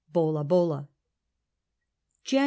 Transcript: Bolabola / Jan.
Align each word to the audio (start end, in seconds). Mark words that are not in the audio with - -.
Bolabola 0.07 0.87
/ 2.23 2.23
Jan. 2.23 2.39